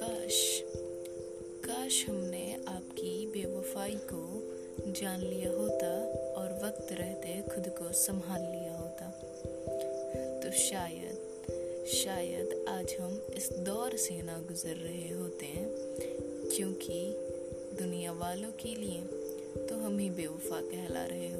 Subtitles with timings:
[0.00, 0.36] काश
[1.64, 5.86] काश हमने आपकी बेवफाई को जान लिया होता
[6.40, 9.10] और वक्त रहते खुद को संभाल लिया होता
[10.40, 15.68] तो शायद शायद आज हम इस दौर से ना गुजर रहे होते हैं
[16.56, 17.16] क्योंकि
[17.78, 21.33] दुनिया वालों के लिए तो हम ही बेवफा कहला रहे